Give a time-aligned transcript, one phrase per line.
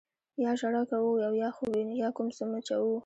[0.43, 2.95] یا ژړا کوو او یا خوب وینو یا کوم څه مچوو.